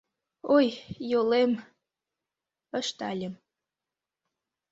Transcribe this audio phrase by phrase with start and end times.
[0.55, 0.67] —Ой,
[1.09, 1.51] йолем,—
[2.79, 3.33] ыштальым.